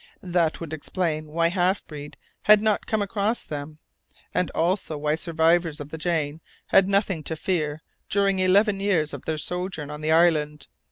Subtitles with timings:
[0.23, 3.77] That would explain why the half breed had not come across them,
[4.33, 8.43] and also why the survivors of the Jane had had nothing to fear during the
[8.45, 10.65] eleven years of their sojourn in the island.